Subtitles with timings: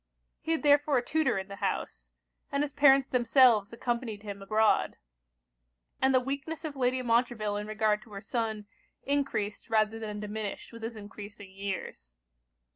[0.41, 2.09] He had therefore a tutor in the house;
[2.51, 4.95] and his parents themselves accompanied him abroad.
[6.01, 8.65] And the weakness of Lady Montreville in regard to her son,
[9.05, 12.15] encreased rather than diminished with his encreasing years.